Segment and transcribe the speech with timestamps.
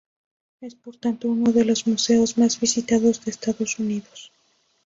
[0.61, 4.31] Es por tanto uno de los museos más visitados de Estados Unidos.